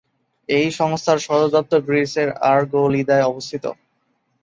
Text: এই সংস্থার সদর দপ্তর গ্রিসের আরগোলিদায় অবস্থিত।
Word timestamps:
এই 0.49 0.67
সংস্থার 0.79 1.17
সদর 1.19 1.49
দপ্তর 1.55 1.79
গ্রিসের 1.87 2.29
আরগোলিদায় 2.51 3.27
অবস্থিত। 3.31 3.65